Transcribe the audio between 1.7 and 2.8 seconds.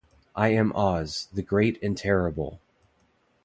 and Terrible.